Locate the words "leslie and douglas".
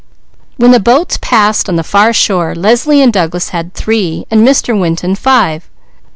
2.55-3.49